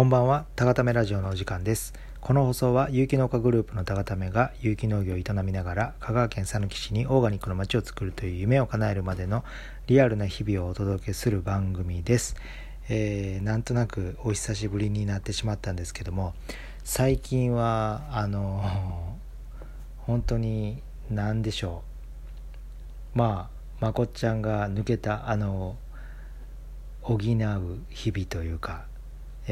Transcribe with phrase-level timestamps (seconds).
[0.00, 1.92] こんばんは、たがためラジオのお時間です。
[2.22, 9.44] この放送は有機農家グループのたがためが有機農業を営みながら香川県佐野市にオーガニックの街を作るという夢を叶えるまでの
[9.88, 12.34] リアルな日々をお届けする番組です。
[12.88, 16.32] えーなんとなくお久しぶりになってしまったんですけども
[16.82, 19.18] 最近はあの
[19.98, 21.82] 本当に何でしょ
[23.14, 25.76] うまあまこっちゃんが抜けたあの
[27.02, 28.86] 補う日々というか、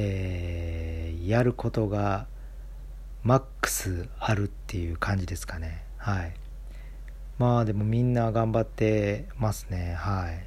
[0.01, 2.27] えーやることが
[3.23, 5.83] マックスあるっていう感じですかね。
[5.98, 6.33] はい。
[7.38, 9.95] まあでもみんな頑張ってますね。
[9.98, 10.47] はい。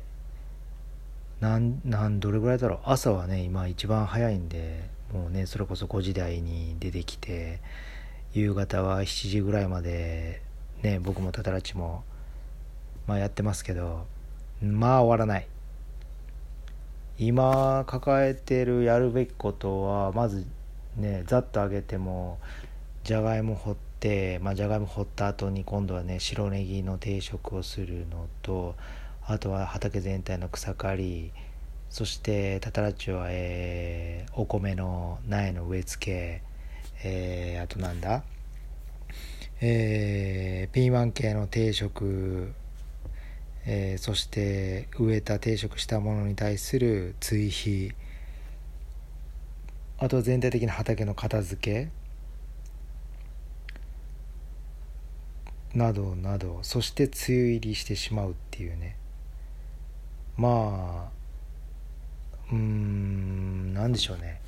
[1.39, 2.79] なんなんどれぐらいだろう。
[2.85, 7.59] 朝はね今一番早いんでもうねそれこそ5時台に出てきて
[8.33, 10.41] 夕方は7時ぐらいまで
[10.81, 12.03] ね僕もタタラチも
[13.05, 14.07] まあやってますけど
[14.63, 15.47] まあ終わらない。
[17.23, 20.47] 今抱えてるやるべきことはまず
[20.97, 22.39] ねざっと揚げても
[23.03, 28.73] じゃがいも掘ってまじゃがいも掘った後に今度はね白ネギの定食をするのと
[29.23, 31.31] あとは畑全体の草刈り
[31.91, 36.41] そしてタタラッチョは、えーお米の苗の植え付け、
[37.03, 38.23] えーあとなんだ
[39.61, 42.51] えーピーマン系の定食
[43.65, 47.93] えーそして植えた定食したものに対する追肥。
[49.99, 51.89] あとは全体的な畑の片付け。
[55.77, 56.59] などなど。
[56.63, 58.95] そして梅雨入りしてしまうっていうね。
[60.37, 61.21] まあ
[62.51, 64.41] うんなんでしょうね。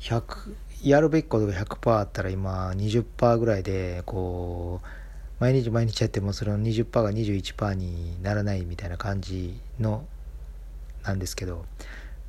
[0.00, 5.03] 100やるべきことが100%あったら今20%ぐらいでこう
[5.40, 10.04] 毎日毎日やってもそれの20%が21%にならないみたいな感じの
[11.02, 11.64] なんですけど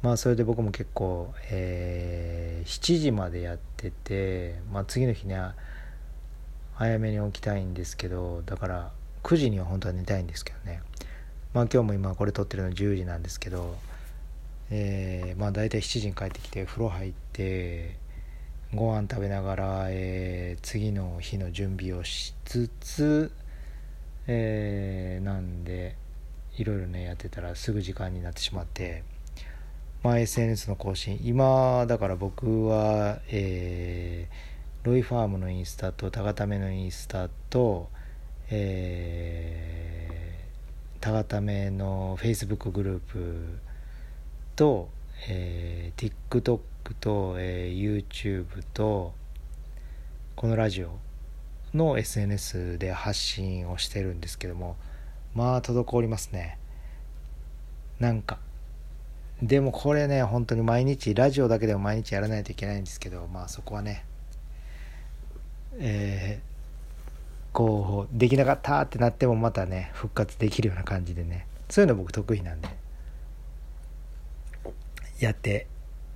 [0.02, 5.40] まあそれで僕も結構、えー7時までやってて、まあ、次の日ね
[6.74, 8.92] 早めに起きたいんですけどだから
[9.24, 10.82] 9時には本当は寝たいんですけどね。
[11.54, 13.76] まあ今日も今これ撮ってるの10時なんですけど
[14.72, 17.98] えーまあ大体7時に帰ってきて風呂入って
[18.76, 23.32] ご飯食べながら、えー次の日の準備をしつつ、
[24.28, 25.96] えーなんで
[26.58, 29.04] いろいろねやってたらすぐ時間になってしまって、
[30.04, 31.20] まあ、SNS の更新。
[31.24, 37.90] 今だから僕は、えーロイファームのインスタとタガタメのインスタと、
[38.52, 43.58] えー、タガタメの Facebook グループ
[44.56, 44.90] と、
[45.28, 49.14] えー TikTok と、えー YouTube と
[50.36, 50.90] このラジオ
[51.74, 54.76] の SNS で発信をしてるんですけども
[55.34, 56.58] まあ滞りますね。
[58.00, 58.38] なんか。
[59.42, 64.06] でもこれね本当に毎日ラジオだけでも毎日やらないといけないんですけどまあそこはね
[65.78, 66.56] えー
[67.56, 71.48] こうできなかったってなってもまたね復活できるような感じでね。
[71.70, 72.68] そういうの僕得意なんで。
[75.20, 75.68] やって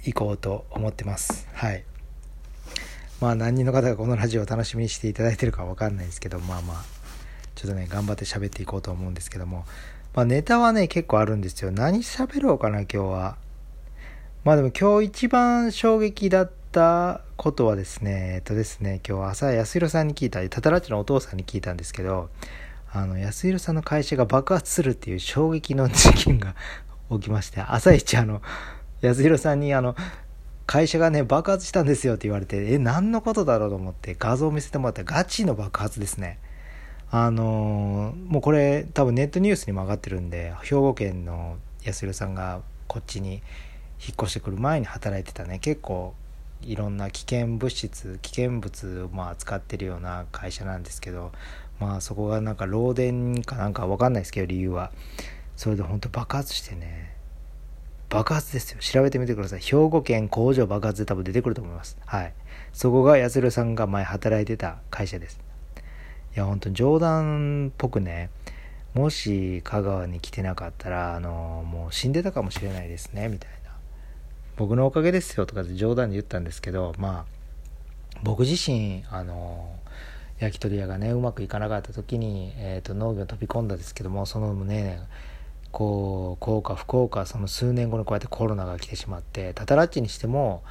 [0.05, 1.47] いこうと思ってます。
[1.53, 1.83] はい。
[3.21, 6.83] まあ何人の方がこのラジオを楽しみにしていただいてるかわかんないですけどまあまあ。
[7.55, 9.65] ちょっとね頑張って喋っていこうと思うんですけども。
[10.13, 11.71] まあネタはね結構あるんですよ。
[11.71, 13.37] 何喋ろうかな今日は。
[14.43, 22.29] まあでも今日一番衝撃だったことはですねえっとですね今日朝安弘さんに聞いたタタラッチのお父さんに聞いたんですけど
[22.91, 26.55] あの安弘さんの会社が爆発するっていう衝撃の事件が
[27.11, 28.41] 起きまして朝一あの
[29.01, 29.95] 安弘さんにあの
[30.65, 36.37] 会社がね爆発したんですよって言われてえ何のことだろうと思って画像を見せてもらったらガチの爆発ですね。
[37.11, 43.41] あのーもうこれ多分ネットニュースにも上がってるんで兵庫県の安弘さんがこっちに引っ
[44.21, 45.57] 越してくる前に働いてたね。
[45.59, 46.13] 結構
[46.61, 51.31] いろんな危険物質危険物をまあ扱ってるような会社なんですけど
[51.79, 54.91] まあそこがなんか漏電かなんかわかんないですけど理由は。
[55.55, 57.18] それで本当爆発してね。
[58.09, 58.79] 爆発ですよ。
[58.79, 59.59] 調べてみてください。
[59.59, 61.97] 兵庫県工場爆発で多分出てくると思います。
[62.05, 62.33] はい。
[62.73, 65.39] そこが安弘さんが前働いてた会社です。
[66.35, 68.29] いや本当に冗談っぽくね
[68.93, 73.71] もし香川に来てなかったらあのもう死んでたかもしれないですねみたいな。
[74.57, 79.73] 僕のおかげですよとかって冗談で言ったんですけどまあ僕自身あの
[80.39, 85.01] 焼き鳥屋がねうまくいかなかった時に、えー、と農業飛び込んだんですけどもそのね
[85.71, 90.63] こう幸か不幸かその数年後にこうやってコロナが来てしまってタタラッチにしても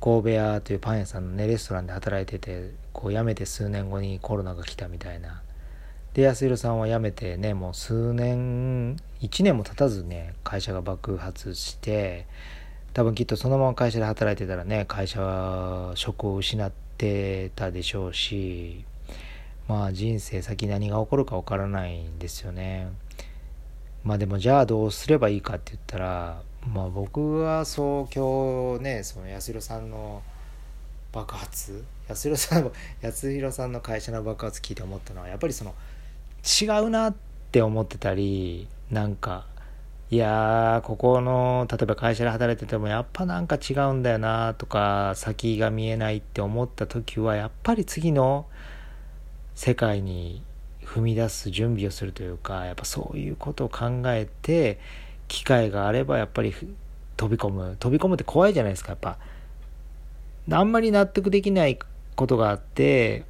[0.00, 5.42] 神戸屋というパン屋さんのねレストランで働いててこう辞めて数年後にコロナが来たみたいな。
[6.14, 12.26] で安弘さんは辞めてねもう数年1年も経たずね会社が爆発して
[12.92, 18.84] 多分きっとそのまま会社で働いてたらね会社は職を失ってたでしょうし
[19.68, 22.88] まあ人生先何が起こるか分からないんですよね。
[24.04, 30.22] まあでもじゃあどうすればいいかって言ったらまあ僕はそう今日ねその安弘さんの
[31.12, 35.74] 爆発安弘さん 安弘さんの会社の爆発聞いて思ったのはやっぱりその
[36.44, 37.14] 違うなっ
[37.52, 39.46] て思ってたりなんか
[40.10, 48.46] いやここの例えば会社で働いててもやっぱなんか違うんだよなとか先が見えないって思った時はやっぱり次の
[49.54, 50.42] 世界に
[50.92, 54.78] 踏み出す準備をするというかやっぱそういうことを考えて
[55.26, 56.54] 機会があればやっぱり
[57.16, 57.76] 飛び込む。
[57.78, 59.18] 飛び込むって怖いじゃないですかやっぱ。
[60.50, 61.78] あんまり納得できない
[62.14, 63.24] ことがあって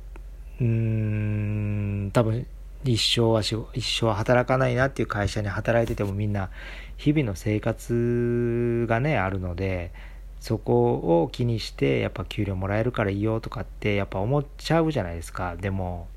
[0.61, 2.47] うーん多分
[2.85, 6.51] 一生は一生は働かないなっていう会社に働いててもみんな
[6.97, 9.93] 日々の生活がねあるので
[10.41, 15.55] そこを気にしてやっぱ給料もらえるからいいよとかってやっぱ思っちゃうじゃないですか。
[15.57, 16.09] でも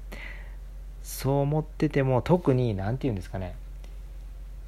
[1.06, 3.56] そう思ってても特に何て言うんですかね。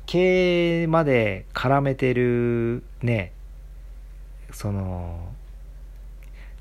[0.06, 3.34] 経営まで絡めてるね。
[4.52, 5.30] その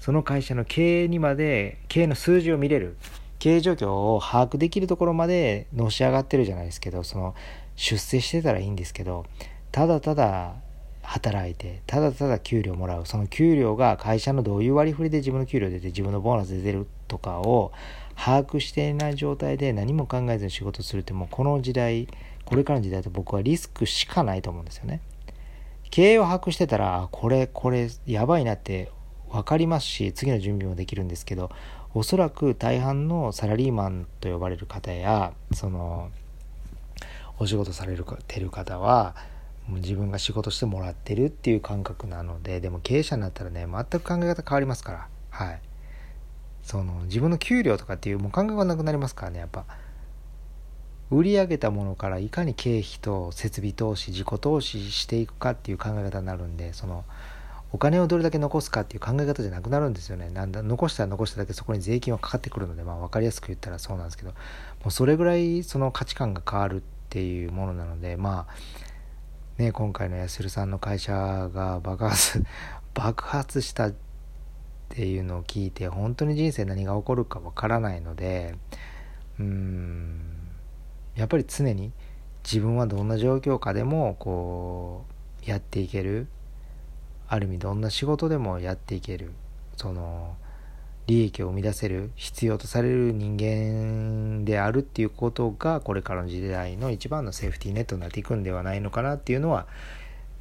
[0.00, 2.96] その会社の経営にまで経営の数字を見れる。
[3.38, 7.34] 経営状況を把握できるところまでのし上がってるじゃないですけどその
[7.76, 9.26] 出世してたらいいんですけど
[9.72, 10.54] ただただ
[11.02, 13.04] 働いてただただ給料もらう。
[13.04, 17.72] その給料が会社のどういう割り振りで自分の給料出て自分のボーナス出てるとかを
[18.16, 22.08] 把握していない状態で何も考えずに仕事するってもうこの時代
[22.44, 25.00] これからの時代と僕はリスクしかないと思うんですよね。
[25.90, 28.90] 経営を把握してたらこれこれやばいなって
[29.30, 31.50] 分かりますし次の準備もできるんですけど
[31.94, 36.10] おそらく大半のサラリーマンと呼ばれる方やその
[37.38, 39.14] お仕事されるてる方は
[39.68, 45.08] もう自分が仕事してもらってるっていう感覚なのででも経営者になったらね全く考え方変わりますから。
[45.30, 45.60] はい。
[46.66, 49.64] その自分の給料とかっていうもう感覚がなくなりますからねやっぱ。
[51.12, 57.04] 売り上げたものからいかに経費と設備投資自己投資していくかっていう考え方になるんでその
[57.70, 60.30] お金をどれだけ残すかっていう考え方じゃなくなるんですよね。
[60.30, 64.30] なんだ残したら残しただけそこに税金はかかってくるのでまあ分かりやすく言ったらそうなんですけど。
[64.30, 64.36] も
[64.86, 68.54] うそれぐらいその価値観が変わるっていうものなのでまあ
[69.58, 72.44] ね、今回のやするさんの会社が爆発
[72.92, 73.90] 爆発した
[74.96, 78.54] っていうのを聞いて本当に人生何が起こるかわからないので
[79.38, 80.22] うん
[81.16, 81.92] やっぱり常に
[82.44, 85.04] 自分はどんな状況下でもこ
[85.46, 86.28] うやっていける。
[87.28, 89.32] ある意味どんな仕事でもやっていける。
[89.76, 90.36] その
[91.06, 99.66] 利益を生み出せる必要とされる人間であるっていうことがこれからの時代の一番のセーフティーネットになっていくんではないのかなっていうのは、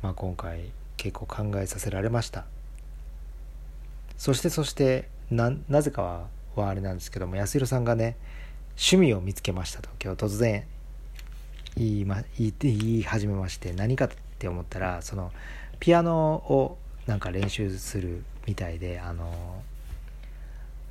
[0.01, 2.45] まあ、今回結構考えさせられました。
[4.17, 8.15] そしてそしてなぜかははあれなんですけども安弘さんがね
[8.71, 10.65] 趣味を見つけましたと今日突然
[11.77, 14.09] 言い,、ま、言い言い始めまして何かっ
[14.39, 15.31] て思ったらその
[15.79, 19.61] ピアノをなんか練習するみたいであの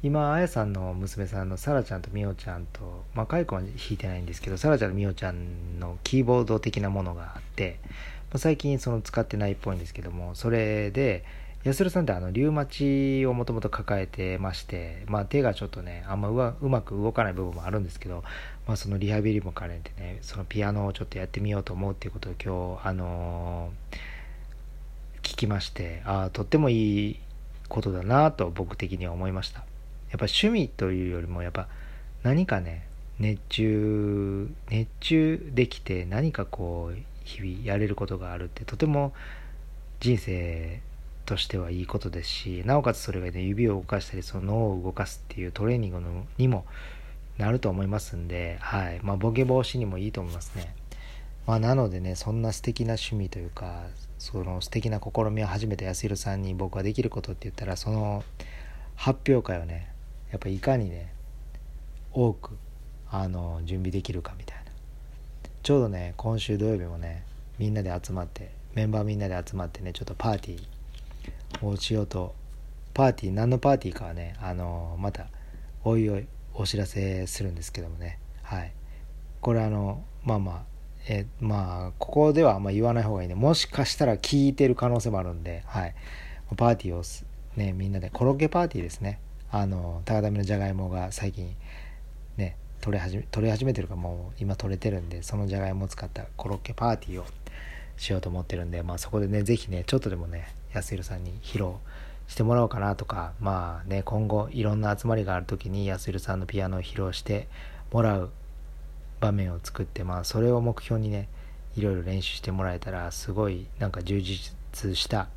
[0.02, 7.90] 今あやさんの娘さんのさらちゃんとみおちゃんとまあかいくんは弾いてないんですけどさらちゃんとみおちゃんのキーボード的なものがあって、ま
[8.34, 11.24] あ、最近その使ってないっぽいんですけどもそれで
[11.64, 18.22] 安田さんってあのリウマチをもともと抱えてまして、まあ、手がちょっとねあんまううまく動かない部分もあるんですけど、
[18.66, 23.96] まあ、そのリハビリも兼ねてねそのピアノをちょっとやってみようと思うっていうことを今日あのー、
[25.26, 27.20] 聞きましてああとってもいい
[27.70, 29.60] ことだなと僕的には思いました。
[29.60, 29.66] やっ
[30.18, 31.66] ぱ趣味というよりもやっぱ
[32.22, 32.86] 何かね
[33.18, 39.14] 熱中熱中できて何かこう日々やれることがあるってとても
[40.00, 40.82] 人生
[41.24, 46.64] としてはいいことですしなおかつそれがね指を動かしたりその脳を動かすっていうトレーニングのにも
[47.38, 50.74] なると思いますんで、はいまあ、ボケ防止にもいいと思いますね。
[51.46, 53.82] まあ、なのでねそんな素敵な趣味というか
[54.18, 58.24] その素敵な試みを始めた安弘さんに僕はできることって言ったらその
[58.96, 59.90] 発表会をね
[60.30, 61.12] やっぱいかにね
[62.12, 62.56] 多く
[63.10, 64.64] あの準備できるかみたいな
[65.62, 67.24] ちょうどね今週土曜日もね
[67.58, 70.73] みんなで集まってメンバーみんなで集まってねちょっとパーティー
[71.62, 72.34] をしよと。
[72.92, 75.26] パーティー何のパーティーかはねあのまた
[75.82, 78.18] おいおいお知らせするんですけどもね。
[78.42, 78.72] はい。
[79.40, 80.62] これあのまあまあ
[81.08, 83.34] えまあここではあんま言わない方がいいね。
[83.34, 85.94] もしかしたら聞いてる可能性もあるんではい。
[86.56, 87.02] パーティーを
[87.56, 89.20] ねみんなでコロッケパーティーですね。
[89.50, 91.54] あの高田のじゃがいもが最近
[92.36, 97.24] ね取れ始め取れ始めてるかもう今取れてるんでそのじゃがいもを使ったコロッケパーティーを
[97.96, 101.72] しようと思ってるんで、まあ、そこでね是非ねちょっとでもね安弘さんに披露
[102.26, 107.48] してもらおうかなとかまあね今後いろんな集まりがある時に安弘さんのピアノを披露して
[107.92, 108.30] もらう
[109.20, 111.28] 場面を作ってまあそれを目標にね
[111.76, 115.28] いろいろ練習してもらえたらすごいなんか充実した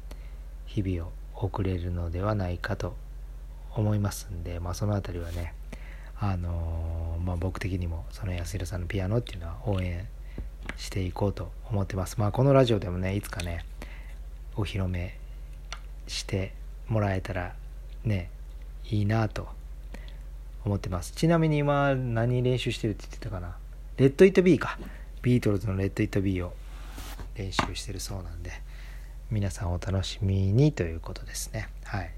[0.66, 2.96] 日々を送れるのではないかと
[3.76, 5.54] 思いますんで、まあ、その辺りはね、
[6.20, 10.08] あのー、まあ、僕的にもその安弘さんのピアノっていうのは応援
[10.78, 12.20] していこうと思ってます。
[12.20, 13.66] まあ、このラジオでもねいつかね
[14.56, 15.18] お披露目
[16.08, 16.54] して
[16.88, 17.54] もらえたら
[18.04, 18.30] ね
[18.90, 19.48] いいなと
[20.66, 21.14] 思ってます。
[21.14, 23.58] ちなみに今何練習してるって言ってたかな？
[23.98, 24.80] Let It Be か。
[25.22, 26.54] ビートルズの Let It Be を
[27.36, 28.52] 練習してるそうなんで
[29.30, 31.70] 皆さんお楽しみにということですね。
[31.84, 32.12] はい。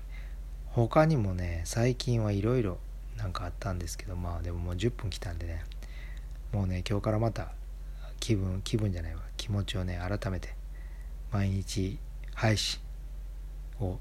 [0.68, 2.78] 他にもね最近はいろいろ
[3.18, 5.64] なんかあったんですけどまあでももう10分来たんでね
[6.54, 7.50] もうね今日からまた
[8.20, 9.22] 気分気分じゃないわ。
[9.38, 10.54] 気持ちをね改めて
[11.32, 11.98] 毎日
[12.36, 12.80] 配信
[13.80, 14.00] を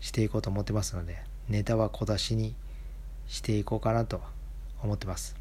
[0.00, 1.18] していこうと思ってますので
[1.48, 2.54] ネタは小出しに
[3.26, 4.20] していこうかなと
[4.82, 5.36] 思ってます。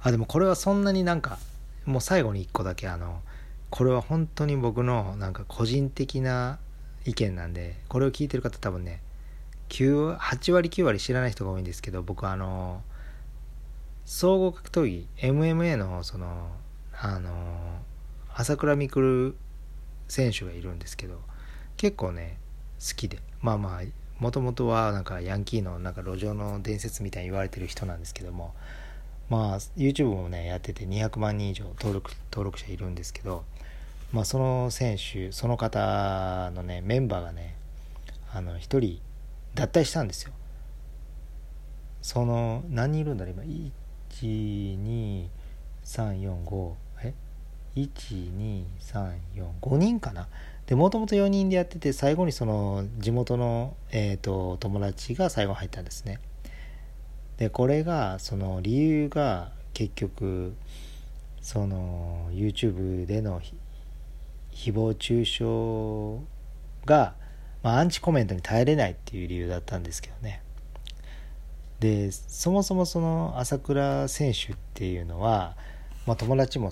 [0.00, 1.38] あでもこれはそんなになんか
[1.84, 3.20] もう最後に1個だけあの
[3.70, 6.58] これは本当に僕のなんか個人的な
[7.04, 9.00] 意見なんでこれを聞いてる方多分ね
[9.68, 12.82] 9 8割9割知らない人が多いんですけど僕あの
[14.04, 16.50] 総合格闘技 MMA のその
[16.92, 17.30] あの
[18.32, 19.34] 朝倉未来
[20.08, 21.20] 選手がいるんですけど
[21.76, 22.38] 結構ね
[22.78, 23.18] 好きで。
[23.40, 23.82] まあまあ
[24.18, 28.54] もともとはなんかヤンキーのなんか路上の伝説みたいに言われてる人なんですけども。
[29.28, 33.44] まあ YouTube もねやってて200万人以上登録登録者いるんですけど。
[34.12, 37.56] まあその選手その方のねメンバーがね
[38.32, 39.00] あの1人
[39.54, 40.32] 脱退したんですよ。
[42.02, 43.42] その何人いるんだろう今
[45.84, 47.14] ？12345え
[47.74, 50.28] ？12345人かな？
[50.66, 56.18] でもともと4人でやってて最後にその地元の、えーと、友達が最後入ったんですね。
[57.36, 60.54] でこれがその理由が結局
[61.40, 63.40] その YouTube での
[64.52, 66.26] 誹謗中傷
[66.84, 67.14] が、
[67.62, 70.42] まあ、アンチコメントに耐えれないっていう理由だったんですけどね。
[71.78, 75.56] でそもそもその朝倉選手っていうのは、
[76.06, 76.70] まあ、友達も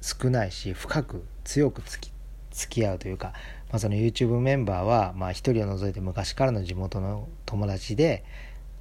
[0.00, 2.11] 少ないし深く強くつき
[2.52, 3.32] 付き合うというか、
[3.70, 8.24] まあ、その YouTube メンバーは、まあ、1人を除いて昔からの地元の友達で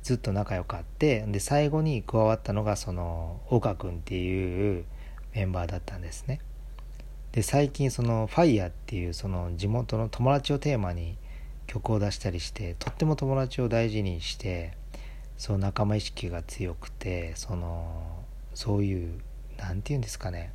[0.03, 4.85] ずっと仲良かってで最後に加わったのがその岡君っていう
[5.33, 6.39] メンバーだったんですね。
[7.31, 11.17] で最近その FIRE っていうその地元の友達をテーマに
[11.67, 14.73] 曲を出したりしてとっても友達を大事にして
[15.37, 19.21] そう仲間意識が強くてそのそういう
[19.57, 20.51] 何て言うんですかね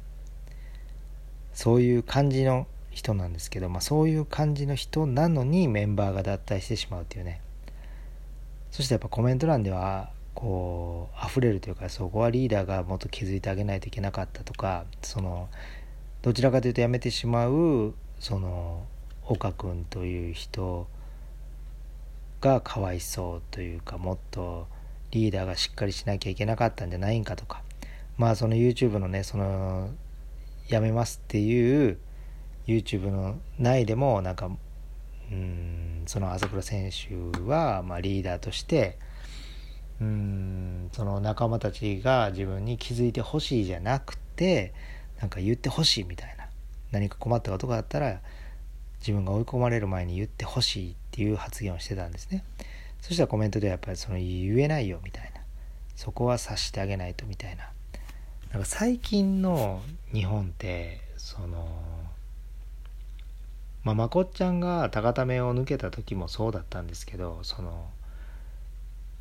[1.54, 2.66] そういう感じの
[2.96, 7.42] 人なんですけど、まあ、そういう感じの人なのにメンバーが脱退してしまうっていうね。
[8.70, 15.48] そしてやっぱコメント欄ではこう溢れるというかそこはリーダーがもっと気づいてあげないといけなかったとかその
[16.22, 18.84] どちらかというとやめてしまうその
[19.26, 20.86] 岡君という人
[22.40, 24.66] がかわいそうというかもっと
[25.10, 27.62] リーダーがしっかりしなきゃいけなかったんじゃないんかとか
[28.18, 29.90] まあその YouTube のねその
[30.68, 31.98] やめますっていう
[32.66, 34.50] YouTube の内でもなんか
[35.30, 38.98] うんその朝倉選手はまあリーダーとして
[40.00, 44.72] うんその仲間たちが自分に気づいてほしいじゃなくて
[45.20, 46.46] なんか言ってほしいみたいな。
[46.92, 48.20] 何か困ったことがあったら
[49.00, 52.44] 自分が追い込まれる前に言ってほしいっていう発言をしてたんですね。
[53.00, 55.40] そしたらコメントではやっぱりその言えないよみたいな。
[55.94, 57.70] そこは察してあげないとみたいな。
[58.52, 59.82] なんか最近の
[60.12, 61.66] 日本ってその
[63.86, 67.88] まあ、まこっちゃんが高ためを抜けた時もそうだったんですけどその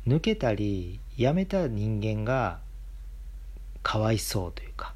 [0.08, 2.58] 抜けたり辞めた人間が
[3.84, 4.92] かわいそうというか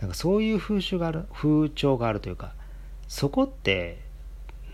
[0.00, 2.54] なんかそういう風習がある風潮があるというか
[3.08, 3.98] そこって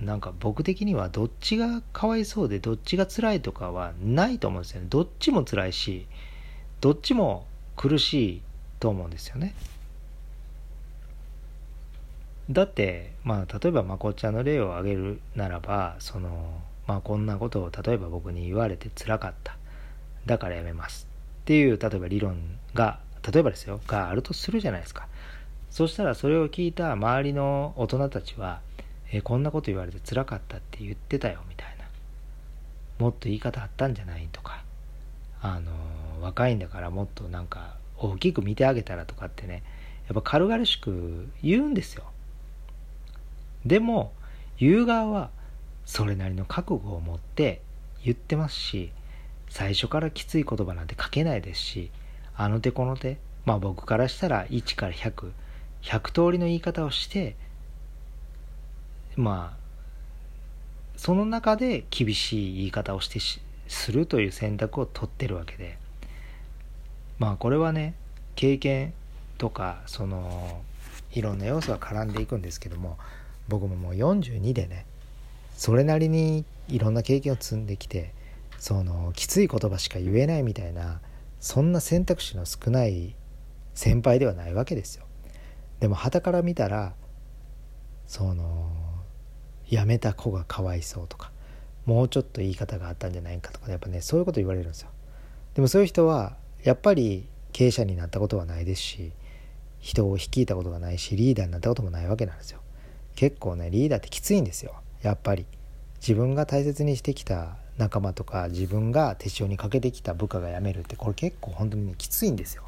[0.00, 4.86] なんか僕的にはどっちがかわいそうでどっちが辛いとかはないと思うんですよね。
[4.90, 6.06] どっちも辛いし
[6.80, 8.42] どっちも苦しい
[8.78, 9.54] と思うんですよね。
[12.50, 19.56] だってまあ例えばまこっちゃんの例を挙げるならばそのまあこんなことを例えば僕に言われてつらかった。
[20.26, 21.06] だからやめます。
[21.42, 22.36] っていう例えば理論
[22.74, 22.98] が
[23.30, 23.80] 例えばですよ。
[23.86, 25.08] があるとするじゃないですか。
[25.70, 28.60] そしたらそれを聞いた周りの大人たちは
[29.10, 31.84] えこんなこと言われてつらかったって言ってたよみたいな。
[32.98, 34.62] もっと言い方あったんじゃないとか。
[35.40, 35.72] あの
[36.22, 39.62] 若いんだからもっとなんか大きく見てあげたらとかってね。
[40.06, 42.04] やっぱ軽々しく言うんですよ。
[43.66, 44.12] でも
[44.58, 45.30] 言う側は
[45.84, 47.60] それなりの覚悟を持って
[48.04, 48.90] 言ってますし
[49.48, 51.90] 最初からきつい言葉なんて書けないですし
[52.36, 55.30] あの手この手まあ僕からしたら1から100100
[55.82, 57.36] 100通りの言い方をして
[59.16, 59.64] まあ
[60.96, 63.20] その中で厳しい言い方をして
[63.68, 65.78] するという選択を取ってるわけで
[67.18, 67.94] まあこれはね
[68.34, 68.94] 経験
[69.38, 70.62] とかその
[71.12, 72.98] いろんな要素が絡んでいくんですけども
[73.48, 74.86] 僕ももう42でね
[75.56, 78.12] それなりにいろんな経験を積んできて
[78.58, 81.00] そのきつい言葉しか言えないみたいな
[81.40, 83.14] そんな選択肢の少ない
[83.74, 85.04] 先輩ではないわけですよ。
[85.80, 86.94] でも傍から見たら
[88.06, 88.70] その
[89.68, 91.32] 辞めた子がかわいそうとか
[91.84, 94.88] もうちょっと言い方があったんじゃないかとかやっぱねそういうこと言われるんですよ。
[95.54, 99.12] でもそういう人はやっぱり経営者になったことはないですし
[99.80, 102.60] 人を率いたことがないしリーダーになったこともないわけなんですよ。
[103.14, 105.46] 結構ねリーダーってきついんですよやっぱり。
[106.00, 112.64] 自分が大切にしてきた仲間とか自分が手塩にかけてきた部下が辞めるってこれ結構本当にねきついんですよ。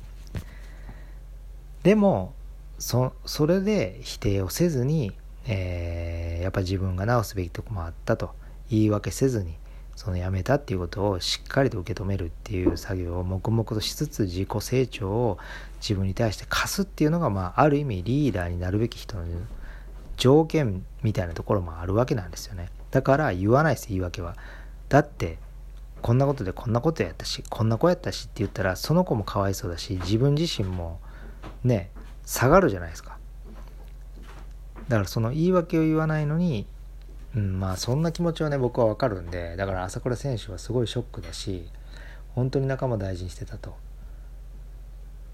[1.82, 2.32] でも
[2.78, 5.12] そそれで否定をせずに、
[5.46, 8.30] えー、やっぱ自分が直すべきとこもあったと
[8.70, 9.54] 言い訳せずに
[9.94, 15.38] その辞めたっていうことをしっかりと受け止めるっていう作業を黙々としつつ自己成長を
[15.80, 19.24] 自分に対して課すっていうのが、まあ、ある意味リーダーになるべき人の
[20.16, 22.70] 条件みたいなところもあるわけなんですよね。
[22.90, 24.36] だから言わないです言い訳は。
[24.88, 25.38] だって
[26.02, 31.00] こんなことでこんなことやったしこんな子やったしって言ったらその子もかわいそうだし自分自身も
[31.64, 31.90] ね
[32.24, 33.18] 下がるじゃないですか。
[34.88, 36.66] だからその言い訳を言わないのに、
[37.34, 41.68] うん、まあそんな気持ちはね僕はわかるんでだから朝倉選手はすごいショックだし
[42.34, 43.74] 本当に仲間大事にしてたと。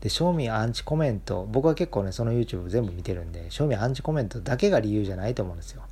[0.03, 5.83] で賞味アンチコメント僕は結構ねその YouTube 全部見てるんで賞味アンチコメントだけが理由じゃないと思うんですよ。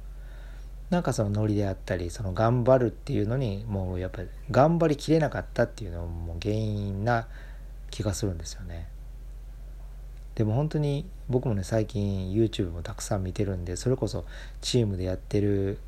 [0.91, 7.29] なんかそのノリであったりその頑張るっていうのにもうやっぱり頑張りきれなかったっていうのも原因な
[7.93, 8.89] 気がするんですよね。
[10.35, 14.25] でも本当に僕もね最近 YouTube もたくさん見てるんでそれこそ
[14.61, 15.79] チームでやってる、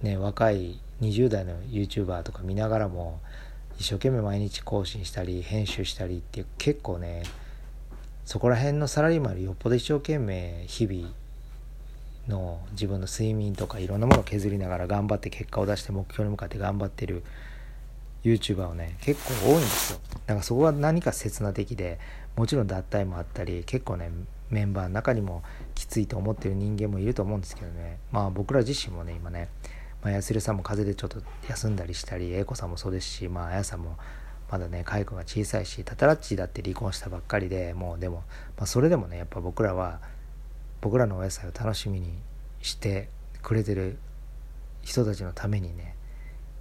[0.00, 3.20] ね、若い20代の YouTuber とか見ながらも
[3.78, 7.22] 一生懸命毎日更新したり編集したりって結構ね
[8.24, 11.12] そこら辺のサラリーマンよりよっぽど一生懸命日々
[12.28, 17.22] の自分の睡眠とかいろんなものを削りながら頑張って結果を出して目標に向かって頑張ってる
[18.24, 20.00] YouTuber をね結構多いんですよ。
[20.12, 21.98] だからそこは何か刹那的で
[22.36, 24.10] もちろん脱退もあったり結構ね
[24.50, 25.42] メンバーの中にも
[25.74, 27.98] きついと思ってる人間もいると思うんですけどね。
[28.12, 29.48] まあ僕ら自身もね今ね、
[30.02, 33.96] まあ、安さんも風邪でちょっと休んだりしたり英子さんもそうですしまあ綾さんも
[34.52, 38.16] まだね海君が小さいしタタラッチだって離婚したばっかりでもうでも、
[38.58, 40.00] まあ、それでもねやっぱ僕らは
[40.82, 42.12] 僕らのお野菜を楽しみに
[42.60, 43.08] して
[43.40, 43.96] くれてる
[44.82, 45.96] 人たちのためにね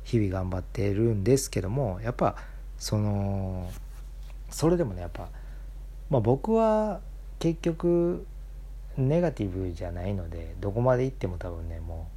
[0.06, 2.38] 日々頑張ってるんですけどもやっぱ
[2.78, 3.70] その
[4.50, 5.28] それでもねやっぱ
[6.10, 7.02] まあ僕は
[7.40, 8.26] 結局
[8.96, 12.16] ネガティブじゃないのでどこまで行っても多分ねもう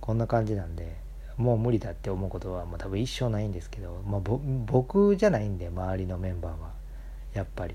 [0.00, 0.96] こんな感じなんで
[1.40, 6.70] もう無理だって思うことはもう多分一生ないんですけど、まあ、僕じゃないんで周りのメンバーは
[7.32, 7.74] やっぱり。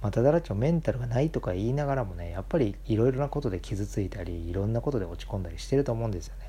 [0.00, 6.46] まあ、ただらちょメンタルがないとか言いながらもねやっぱりいろいろなことで傷ついたりいろんなことで落ち込んだりしてると思うんですよね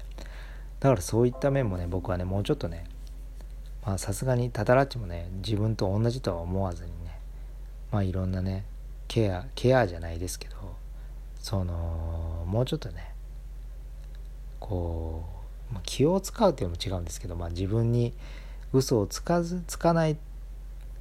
[0.79, 2.85] だからそういった面もね僕はねもうちょっとね
[3.83, 7.19] まあさすがにタタラッチもね自分と同じとは思わずにね
[7.91, 8.65] まあいろんなね
[9.07, 10.55] ケアケアじゃないですけど
[11.39, 13.09] そのもうちょっとね
[14.59, 15.38] こう、
[15.71, 18.13] まあ、気を使うっていうのも違うんですけど、まあ、自分に
[18.73, 20.17] 嘘をつかずつかない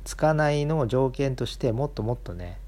[0.05, 2.59] つかないのを条件としてもっともっとね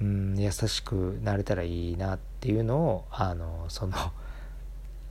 [0.00, 3.96] うん優しくなれたらいいなっていうのをあのその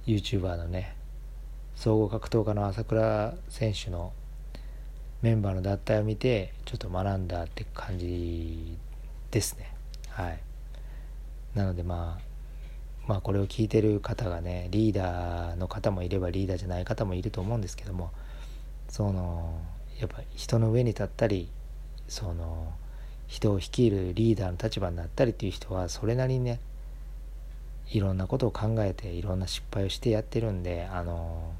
[0.05, 0.95] YouTuber のね
[1.75, 4.13] 総合格闘家の朝倉選手の
[5.21, 8.77] メンバーの脱退を見てちょっと学んだって感じ
[9.29, 9.73] ですね。
[10.09, 10.39] はい。
[11.55, 12.30] なのでまあ
[13.12, 18.10] まあこれを聞いてる方がねリーダーの方もいればリーダーじゃない方もいると思うんですけども
[18.88, 19.60] その
[20.00, 21.50] やっぱ人の上に立ったり
[22.08, 22.71] その
[23.28, 26.62] 人を率いるリーダーの立場になったりっていう人はそれなりにね
[27.89, 31.52] いろんなことを考えていろんな失敗をしてやってるんであの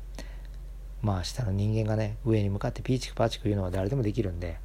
[1.02, 4.58] まあ下の人間がね上に向かってピーチクパーチク言うのは誰でもできるんで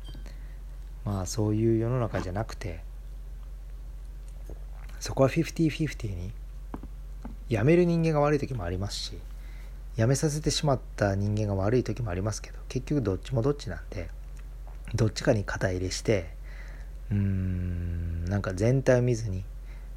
[1.04, 2.78] まあそういう世の中じゃなくて
[5.00, 6.30] そこは50-50に
[7.48, 9.18] 辞める人間が悪い時もありますし
[9.96, 14.10] 辞めさせてしまった人間が悪い時もありますけど結局どっちもどっちなんで
[14.94, 16.30] どっちかに肩入れして
[17.10, 19.44] うーんなんか全体を見ずに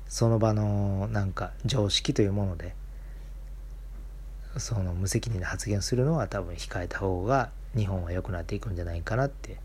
[0.07, 2.73] その場のなんか常識というもので
[4.57, 9.57] その無責任な発言をするのは多分控えた方が日本は良くなっていくんじゃないかなって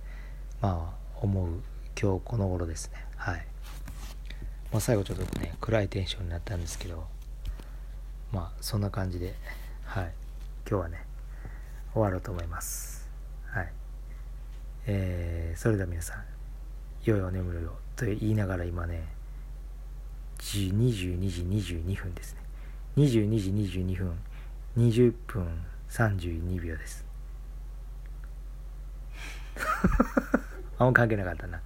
[0.60, 1.48] まあ思う
[2.00, 3.04] 今日この頃ですね。
[3.16, 3.46] はい、
[4.72, 7.06] まあ、最後ちょっとね暗いテンションになったんですけど
[8.34, 9.32] まあそんな感じで
[9.84, 10.12] はい。
[10.68, 11.06] 今日はね
[11.92, 13.08] 終わろうと思います。
[13.46, 13.72] はい。
[14.86, 16.24] えー、それでは皆さん
[17.04, 19.06] 良いお眠りをと言いながら今ね
[20.40, 22.40] 22時22分ですね。
[22.96, 24.18] 22時22分
[24.78, 25.46] 20分
[25.88, 27.06] 32秒です。
[30.76, 31.60] あんま関係なかったな。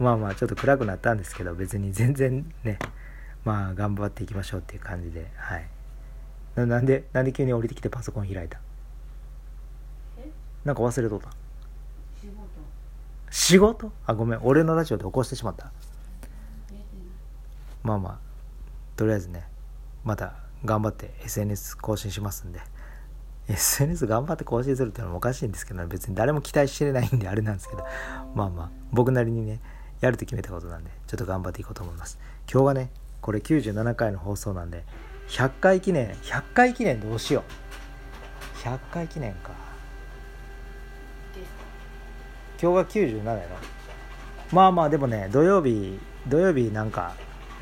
[0.00, 2.80] まあまあちょっと暗くなったんですけど別に全然ね
[3.48, 5.66] まあ頑張っていきましょうっていう感じではい。
[6.54, 8.60] なんでなんで急に降りてきてパソコン開いた？
[10.66, 11.30] なんか忘れとった？
[13.30, 13.90] 仕事。
[14.04, 14.40] あごめん。
[14.42, 15.72] 俺のラジオで起こしてしまった。
[17.82, 18.18] まあまあ
[18.96, 19.44] とりあえずね
[20.04, 20.34] また
[20.66, 22.60] 頑張って SNS 更新しますんで。
[23.48, 27.86] SNS 頑張って更新するっていうのもおかしいんですけど、別に誰も期待してないんであれなんですけど。
[28.34, 29.62] まあまあ僕なりにね
[30.00, 32.18] やると決めたことなんでちょっと頑張っていこうと思います。
[32.52, 34.84] 今日はねこれ97回の放送なんで
[35.28, 38.66] 100回記念100回記念どうしよう。
[38.66, 39.50] 100回記念か。
[42.60, 43.56] 今日が97やろ。
[44.52, 47.14] まあまあでもね土曜日土曜日なんか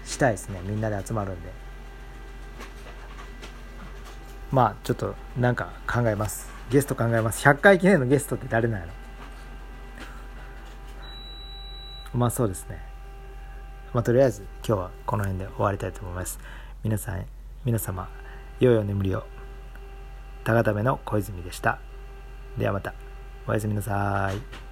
[0.05, 0.61] したいですね。
[0.65, 1.51] みんなで集まるんで。
[4.53, 6.49] まあちょっとなんか考えます。
[6.71, 7.47] ゲスト考えます。
[7.47, 8.93] 100回記念のゲストって誰なんやろ。
[12.15, 12.86] まあそうですね。
[13.97, 16.39] まあとりあえず今日はこの辺で終わりたいと思います。
[16.85, 17.25] 皆さん
[17.65, 18.11] 皆様
[18.61, 19.25] 良いお眠りを。
[20.45, 21.79] 高田部の小泉でした。
[22.59, 22.93] ではまた。
[23.47, 24.66] おやすみなさい。